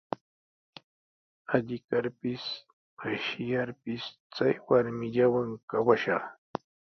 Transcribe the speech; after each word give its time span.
Alli 1.55 1.77
karpis, 1.89 2.45
qishyarpis 2.99 4.03
chay 4.35 4.55
warmillawan 4.67 5.49
kawashaq. 5.69 6.23